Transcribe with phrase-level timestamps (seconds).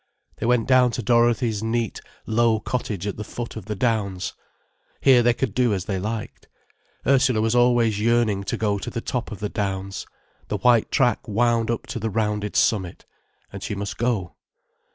[0.37, 4.33] They went down to Dorothy's neat, low cottage at the foot of the downs.
[4.99, 6.47] Here they could do as they liked.
[7.05, 10.07] Ursula was always yearning to go to the top of the downs.
[10.47, 13.05] The white track wound up to the rounded summit.
[13.53, 14.33] And she must go.